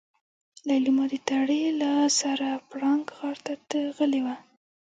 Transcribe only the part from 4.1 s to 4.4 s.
وه.